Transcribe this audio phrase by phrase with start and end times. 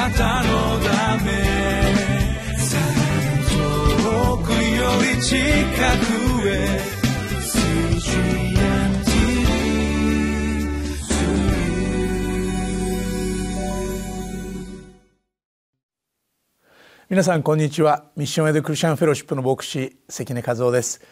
[0.00, 1.30] なたのため
[3.50, 6.80] 遠くより近くへ
[17.10, 18.04] 皆さんこんにちは。
[18.16, 21.02] ミッションエドクリスチャンフェローシップの牧師関根和夫です、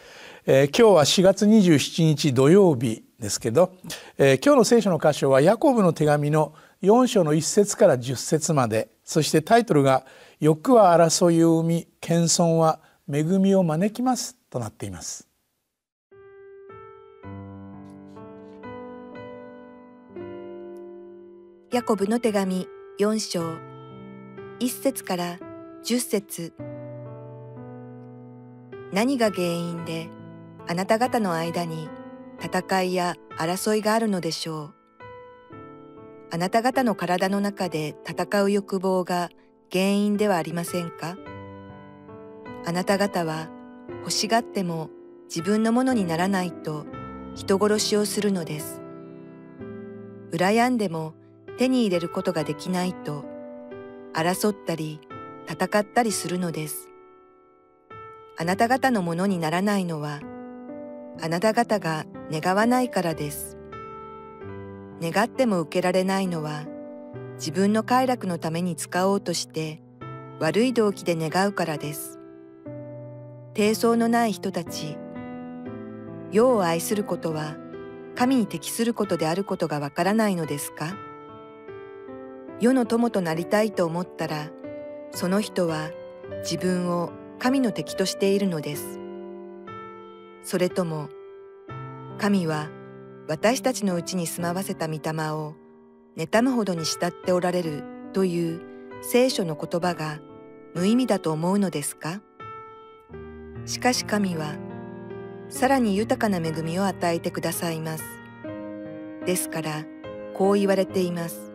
[0.47, 3.73] えー、今日は4月27日土曜日ですけど、
[4.17, 8.89] えー、今日の聖書の箇所はヤコブの手紙の4章の1節から10節まで。
[9.03, 10.05] そしてタイトルが
[10.39, 12.79] 欲は争いを生み謙遜は
[13.11, 15.27] 恵みを招きますとなっています。
[21.71, 22.67] ヤコブの手紙
[22.99, 23.41] 4章
[24.59, 25.37] 1節から
[25.83, 26.53] 10節。
[28.91, 30.09] 何が原因で
[30.67, 31.89] あなた方の間に
[32.41, 34.78] 戦いや争いがあるのでしょう？
[36.31, 39.29] あなた方の体の中で戦う欲望が
[39.71, 41.17] 原因ではありませんか？
[42.65, 43.49] あなた方は
[44.01, 44.89] 欲しがっても
[45.25, 46.85] 自分のものにならないと
[47.35, 48.81] 人殺しをするのです。
[50.31, 51.13] 羨んでも
[51.57, 53.25] 手に入れることができないと
[54.13, 54.99] 争ったり
[55.47, 56.89] 戦ったりするのです。
[58.37, 60.21] あなた方のものにならないのは、
[61.21, 63.57] あなた方が願わないからです。
[65.01, 66.65] 願っても受けられないのは、
[67.35, 69.81] 自分の快楽のために使おうとして
[70.39, 72.19] 悪い動機で願うからです。
[73.53, 74.97] 低層のない人たち、
[76.31, 77.55] 世を愛することは
[78.15, 80.95] 神に適することであることがわからないのですか？
[82.59, 84.49] 世の友となりたいと思ったら
[85.11, 85.91] その人は
[86.43, 88.99] 自分を神の敵としているのです。
[90.43, 91.09] それとも
[92.17, 92.69] 神は
[93.29, 94.99] 私たちのうちに住まわせた御霊
[95.33, 95.53] を
[96.17, 98.59] 妬むほどに慕っておられるという
[99.03, 100.19] 聖書の言葉が
[100.73, 102.21] 無意味だと思うのですか？
[103.67, 104.55] しかし神は
[105.47, 108.03] さらに豊かな恵みを与えてくださいます。
[109.27, 109.85] ですから
[110.33, 111.51] こう言われています。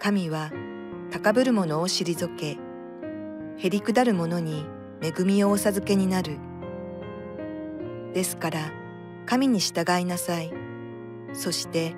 [0.00, 0.50] 神は
[1.12, 2.58] 高ぶる者を退け、
[3.58, 4.66] へりくだる者に
[5.00, 6.36] 恵みをお授けになる。
[8.12, 8.72] ですから、
[9.26, 10.52] 神に従いなさい。
[11.32, 11.94] そして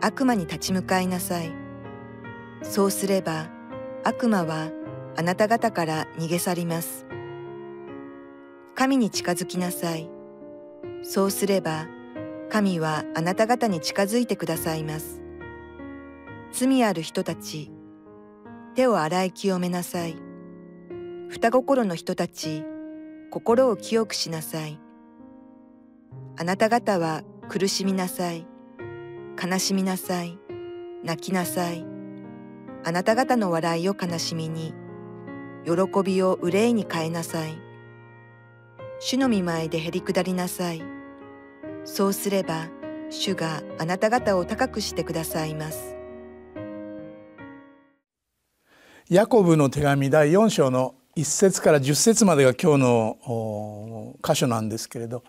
[0.00, 1.52] 悪魔に立ち向かいなさい。
[2.62, 3.48] そうすれば
[4.04, 4.70] 悪魔は
[5.16, 7.06] あなた方から逃げ去ります。
[8.74, 10.08] 神に近づきなさい。
[11.02, 11.86] そうすれば
[12.48, 15.20] 神はあなた方に近づいてくださいます。
[16.52, 17.70] 罪ある人たち、
[18.74, 20.16] 手を洗い清めなさい。
[21.28, 22.64] 双心の人たち、
[23.30, 24.80] 心を清くしなさい。
[26.36, 28.46] あなた方は苦しみなさい。
[29.42, 30.38] 悲しみなさい。
[31.04, 31.84] 泣きなさい。
[32.84, 34.74] あなた方の笑いを悲しみに、
[35.64, 35.72] 喜
[36.02, 37.58] びを憂いに変えなさい。
[39.00, 40.82] 主の見舞いでへりくだりなさい。
[41.84, 42.68] そうすれば、
[43.10, 45.96] 主があなた方を高くしてくださいます。
[49.08, 55.24] ヤコブの手紙第4章の1節から10節までが今日の箇所なんですけれど、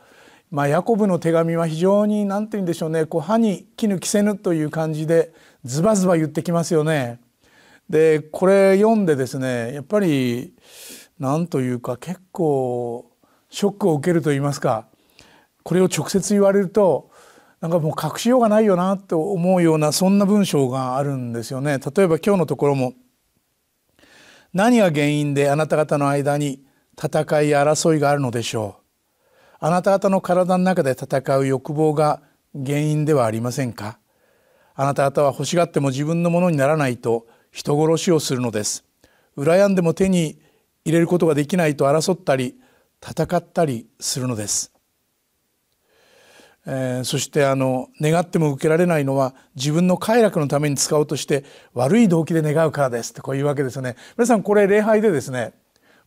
[0.51, 7.21] まあ、ヤコブの手紙は非常に何て言うんでしょうねこう歯に絹着せぬという感じでズバズバ言ってきますよね。
[7.89, 10.53] でこれ読んでですねやっぱり
[11.19, 13.09] 何というか結構
[13.49, 14.87] ショックを受けると言いますか
[15.63, 17.11] これを直接言われると
[17.61, 21.79] なんかもう隠しようがないよなと思うようなそんな文章があるんですよね。
[21.79, 22.93] 例えば今日のところも
[24.53, 26.65] 何が原因であなた方の間に
[27.01, 28.80] 戦いや争いがあるのでしょう？
[29.63, 32.19] あなた方の体の中で戦う欲望が
[32.53, 33.99] 原因ではありませんか？
[34.73, 38.83] あなた方は欲しがっても自分のものにならないと人殺しをするのです。
[39.37, 40.39] 羨んでも手に
[40.83, 42.55] 入れることができないと争ったり
[43.07, 44.73] 戦ったりするのです。
[46.65, 51.43] えー、そしてあの願っても受けられないのは自分の快楽のために使おうとして
[51.75, 53.95] 悪い動機で願うからですってこういうわけですよね。
[54.17, 55.53] 皆さんこれ礼拝でですね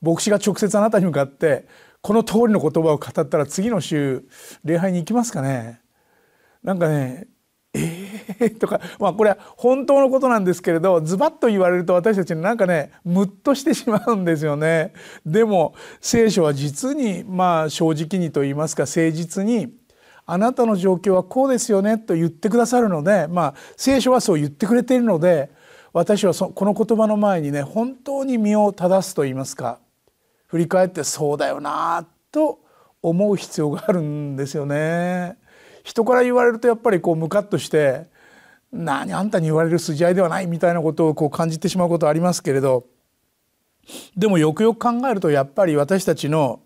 [0.02, 1.66] 牧師が直接あなたに向かって
[2.04, 4.28] この通りの言葉を語ったら次の週
[4.62, 5.80] 礼拝に行きますかね
[6.62, 7.28] なんかね
[7.72, 14.92] えー、 とかまあこれは本当のことなんですけれどズバッと言われると私たちなんかねムッとしてしまうんですよね。
[15.24, 19.72] でも聖書は実にまあ正直にと言いますか誠実に
[20.26, 25.50] あなたの状況はこうですよねと言ってくださるのでまあ聖書はそう言ってくれているので
[25.94, 29.78] 私はそこの言葉の前にね本当に身を正すと言いますか
[30.54, 32.60] 振り返ってそうだよなと
[33.02, 35.36] 思う必要があるんですよね。
[35.82, 38.06] 人から言われるとやっぱりこうムカッとして
[38.70, 42.86] 何あんたに言われる筋合いではないみたいなことをこう感じてしまうことありますけれど
[44.16, 46.60] でもよくよく考えるとやっぱり私たちの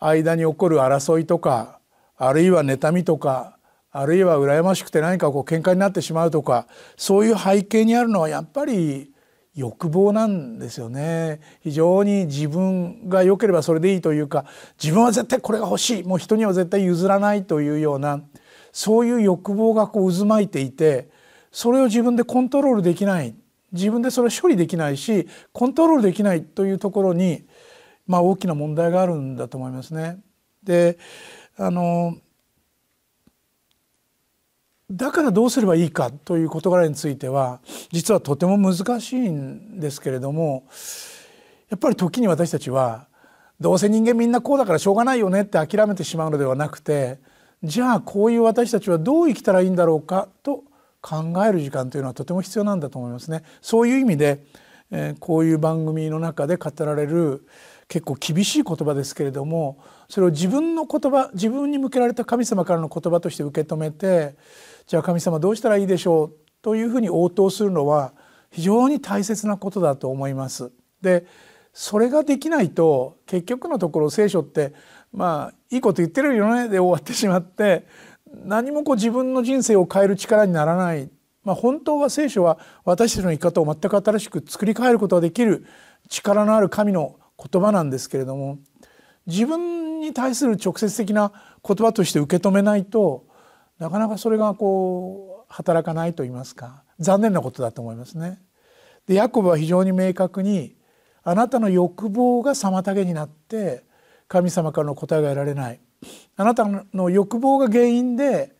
[0.00, 1.78] 間に起こる争いとか
[2.16, 3.56] あるいは妬みとか
[3.92, 6.66] あるいは羨ましくて何かこう喧嘩になってしまうとか
[6.96, 9.12] そういう背景にあるのはやっぱり
[9.56, 11.40] 欲望なんですよね。
[11.62, 14.44] 非常に自分が良ければそれでいいというか
[14.80, 16.02] 自分は絶対これが欲しい。
[16.04, 18.22] もう人には絶対譲らないというような
[18.72, 21.08] そういう欲望がこう渦巻いていて
[21.50, 23.34] それを自分でコントロールできない。
[23.72, 27.44] 自分でそれを処理できないしコントロールできないというところに、
[28.06, 30.18] まあ、大きな問題があるんだと思いますね。
[30.62, 30.98] で
[31.56, 32.16] あの
[34.90, 37.60] だからどうすればいいかという事柄については
[37.90, 40.64] 実はとても難しいんですけれども
[41.68, 43.08] やっぱり時に私たちは
[43.58, 47.18] どうせ人間みんなこうだからしょうがないよねって諦めてしまうのではなくて
[47.64, 50.62] じゃあこういう私たちはどう生きたらいいんだろうかと
[51.00, 53.42] 考える時間というのはとても必要なんだと思いますね。
[53.60, 54.44] そういう意味で、
[54.90, 57.46] えー、こういう番組の中で語られる
[57.88, 59.78] 結構厳しい言葉ですけれども
[60.08, 64.34] それを自分の言葉自分に向けられた神様からの言葉として受け止めて
[64.86, 68.12] じゃあ神様どうしたらいいでしょうというふうに応答するのは
[68.50, 70.70] 非常に大切なことだと思います。
[71.02, 71.26] で
[71.72, 74.72] それができないと結局のところ聖書って
[75.12, 77.86] まあいいこと言ってるよねで終わってしまって
[78.44, 81.10] 何もこう自分の人生を変える力にならない、
[81.44, 85.66] まあ、本当は聖書は私たちの生き方を全く新しく作り変えることができる
[86.08, 88.58] 力のある神の言葉なんですけれども
[89.26, 91.32] 自分に対する直接的な
[91.66, 93.25] 言葉として受け止めないと
[93.78, 98.40] なかなかそれがこう働かないと言いますか残念なことだと思いますね。
[99.06, 100.76] でヤコブは非常に明確に
[101.22, 103.84] あなたの欲望が妨げになって
[104.28, 105.80] 神様からの答えが得られない
[106.36, 108.54] あなたの欲望が原因で、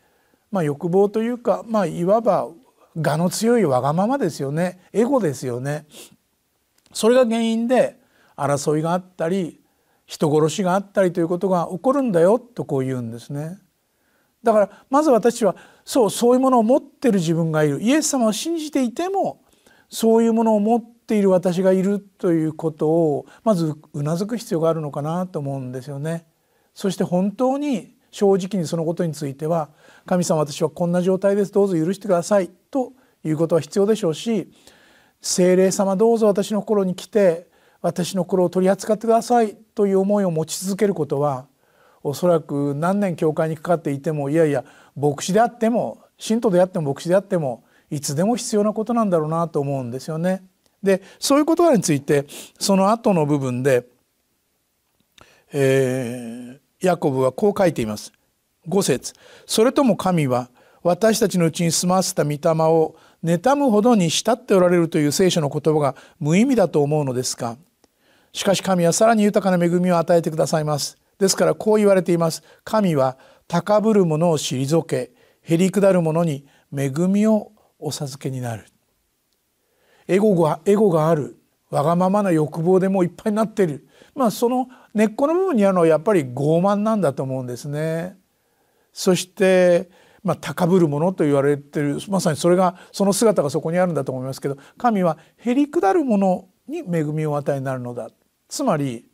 [0.50, 2.48] まあ、欲望というか、まあ、いわば
[2.94, 5.86] 我の強いわがままですよねエゴですよね
[6.92, 7.98] それが原因で
[8.36, 9.60] 争いがあったり
[10.06, 13.58] 人殺しがあったりということが起こるんだよとこう言うんですね。
[14.46, 19.43] だからまず私はそうそういうものを持ってる自分がいるイエス様を信じていても
[19.88, 26.26] そういうものを持っている私がいるということをまずうなずく必要があるのかなと思うんですよね。
[26.75, 29.70] そして本当に正直にそのことについては
[30.06, 32.92] 「神様私はこんな状態ですどうぞ許してください」と
[33.25, 34.49] いうことは必要でしょうし
[35.20, 37.49] 「精霊様どうぞ私の心に来て
[37.82, 41.46] 私の心を取り扱ってください」という思いを持ち続けることは
[42.02, 44.64] おそらく何年教会にかかっていてもいやいや
[44.96, 50.44] 牧師であっても信徒であっても牧師であってもいつでも必要なことなんだろうなと思うんですよね。
[50.82, 52.26] でそういうことについて
[52.58, 53.87] その後の部分で、
[55.52, 58.12] えー、ヤコブはこう書いています。
[58.69, 59.14] 5節
[59.46, 60.50] それとも神は
[60.82, 62.38] 私たちのうちに住まわせた御霊
[62.70, 67.56] を妬むほどに慕っておられるという聖書の言葉が無意味だと思うのですか
[68.32, 70.99] しかし神はさらに豊かな恵みを与えてくださいます。
[71.18, 72.42] ですからこう言われています。
[72.64, 73.16] 神は
[73.48, 76.46] 高ぶる者を退けへりくだる者に
[76.76, 78.66] 恵みをお授けになる。
[80.08, 81.36] エゴがエゴがある。
[81.70, 83.88] わがままな欲望でもういっぱいになっている。
[84.14, 88.16] まあその根っこの部分にあるのはやっぱり傲慢なんだと思うんですね。
[88.92, 89.90] そして
[90.26, 92.00] まあ、高ぶるものと言われてる。
[92.08, 98.11] まさにそれがその姿がそこにあるんだと思いますけど神はへりくだるものに恵みを与えになるのだ。
[98.49, 99.08] つまり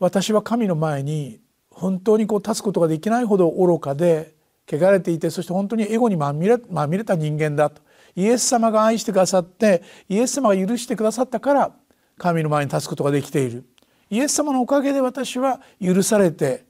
[0.00, 1.40] 私は神の前に
[1.70, 4.34] 本当にこう立つことができないほど愚かで
[4.66, 7.82] 汚れていてそして本当にエゴにまみれまみれた人間だと。
[8.16, 11.72] イエス様が愛してくださってイエス様が許してくださったから
[12.18, 13.64] 神の前に立つことができている。
[14.08, 16.64] イエス様のおかげで私は許されて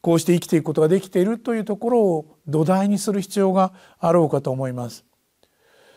[0.00, 5.04] こうして生きていくことができているというところを土台にする必要があろうかと思います。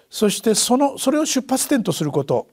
[0.10, 2.48] そしてそのそれを出発点とすること。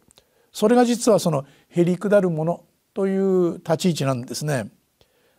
[0.52, 2.64] それが実はそのへりくだるもの。
[2.98, 4.72] という立ち位置なんですね。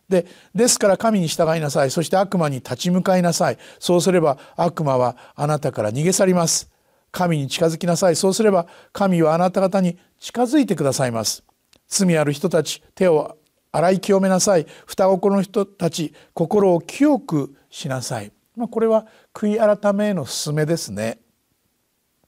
[0.08, 0.26] で
[0.56, 1.92] ですから神に従いなさい。
[1.92, 3.58] そして悪魔に立ち向かいなさい。
[3.80, 6.72] そうすれば悪魔はあなたから逃げ去ります。
[7.12, 8.16] 神に近づきなさい。
[8.16, 11.44] そうすれば神はあなた方に近づいてくださいます。
[11.90, 13.38] 罪ある人たち手を
[13.74, 14.66] 洗い清めなさい。
[14.86, 21.20] 双心の人たち心を清くしなさい、まあ、これは悔い改めへの勧めですね。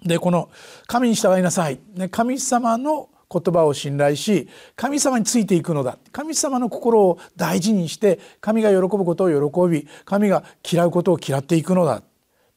[0.06, 0.50] でこの
[0.88, 5.98] 神に従いなさい、ね、神様の言葉を信頼し神様についていくのだ。
[6.12, 12.04] 神様の心を大事にして神が喜ぶことを喜び神が嫌うことを嫌っていくのだ。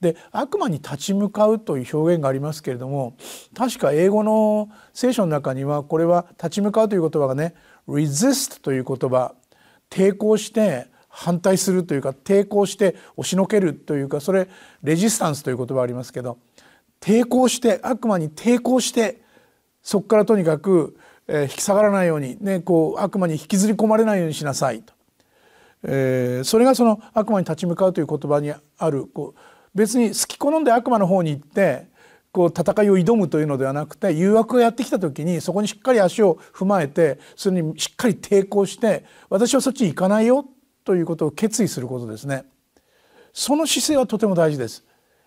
[0.00, 3.16] で悪魔に立ち向かうという表現がありますけれども
[3.56, 7.54] 確か英語の聖書の中にはこれは立ち向かうという言葉がね
[7.88, 9.34] resist という言葉
[9.88, 14.48] 抵抗して反対するというか抵抗して押しのけるというかそれ
[14.82, 16.38] レジスタンスという言葉ありますけど
[17.00, 19.23] 抵抗して悪魔に抵抗して
[19.84, 20.96] そこからとにかく、
[21.28, 24.94] えー、引き下がらないように、ね、こう悪魔に引きずり込まれないようにしなさいと、
[25.84, 29.40] えー、それがその悪魔に立ち向かうという言葉にあるこう
[29.74, 31.86] 別に好き好んで悪魔の方に行って
[32.32, 40.46] こう戦いを挑むというのではなくて誘惑がやってきた時にそこにしっかり足を踏まえてそれにしっかり抵抗して私はそっちに行かないよ
[40.84, 42.44] ということを決意することですね。
[43.32, 44.84] その姿勢はとても大事です。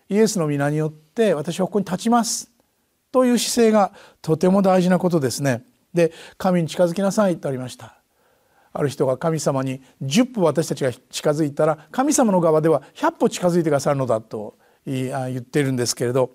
[0.09, 2.49] イエスの皆によって私はここに立ちます
[3.11, 5.63] という姿勢がとても大事なことですね。
[5.93, 7.97] で神に近づきなさいとありました。
[8.73, 16.31] ある人が神様に10歩私たちが近づいたら神様の側では100歩近づいてくださるのだと言ってるんですけれど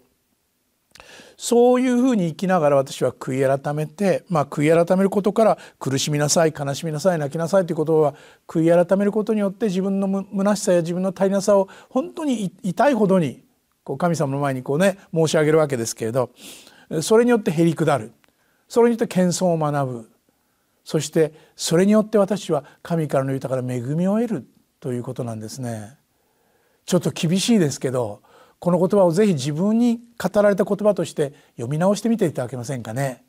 [1.37, 8.15] そういうふうに生きながら私は悔い改めて、まあ、悔い改めることから苦しみなさい悲しみなさい泣きなさいということは
[8.47, 13.42] 悔い改めることによって自分のむ虚しさや自分の足りなさを本当に痛いほどに
[13.85, 16.31] こう神様の前にこうね申し上げるわけですけれど
[17.01, 18.13] それによってへり下る
[18.69, 20.11] それによって謙遜を学ぶ
[20.85, 24.47] そしてそれによって私は神からの豊かな恵みを得る
[24.81, 25.97] ということなんですね。
[26.85, 28.21] ちょっと厳しいですけど
[28.59, 33.25] この言葉をぜひ自分に語られた言葉として読み直してみていただけませんかね。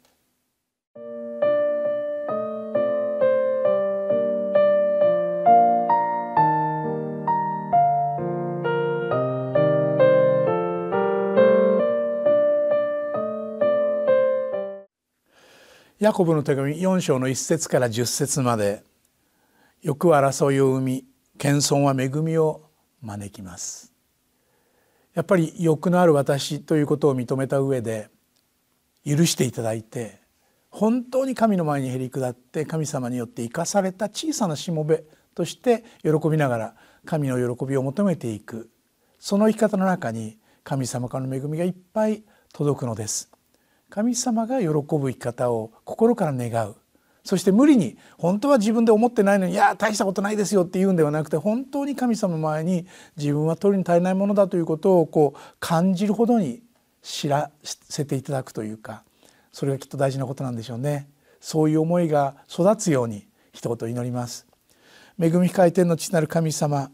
[16.03, 18.83] ヤコブの手紙4章の1節から10節まで
[19.81, 21.05] 欲は争いを生み
[21.38, 22.69] 謙遜は恵みを
[23.01, 23.93] 招きます。
[25.13, 28.10] やっぱり欲のある私ということを認めた上で
[29.05, 30.19] 許していただいて
[30.69, 38.69] 本当に神の前にへり下って神様によって生かされた小さなしもべとして喜びながら神の喜びを求めていく。
[39.19, 43.33] その生き方の中に神様からの恵みがいっぱい届くのです。
[43.94, 46.76] 神様が喜ぶ生き方を心から願う
[47.24, 56.64] そして無理に本当は自分で思ってないのに「いや大したことないですよ」って言うんではなくて本当に神様の前に自分は取るに足りないものだということをこう感じるほどに
[57.04, 59.04] 知らせていただくというか
[59.52, 61.08] それがきっと大事なことなんでしょうね。
[61.40, 64.48] そういう思いが育つように一言祈ります。
[65.22, 66.90] 恵み深い天の父なる神様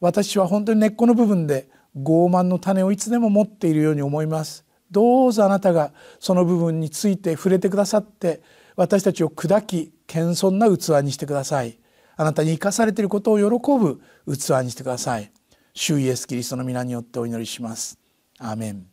[0.00, 4.66] 私は本当に根っこの部分で傲慢の種をいつでも持っているように思います。
[4.92, 8.42] どうぞあなたがその部分について触れてくださって
[8.76, 11.78] 私たちを砕き謙遜な器にしてください。
[12.16, 13.44] あなたに生かされていることを喜
[13.78, 15.32] ぶ器にしてください。
[15.74, 17.98] 主イエスキリストの皆によってお祈りします。
[18.38, 18.86] アーメン。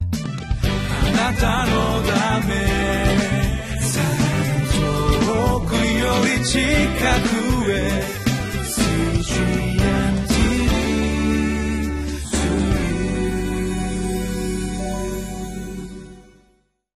[0.00, 0.06] あ
[1.12, 2.54] なたのため
[4.72, 5.78] 遠くよ
[6.38, 6.58] り近
[7.64, 8.20] くへ。